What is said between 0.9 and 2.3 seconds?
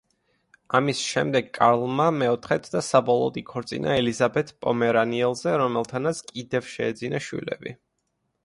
შემდეგ, კარლმა